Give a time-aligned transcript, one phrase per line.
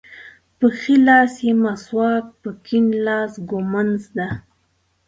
[0.57, 4.29] په ښي لاس یې مسواک په کیڼ لاس ږمونځ ده.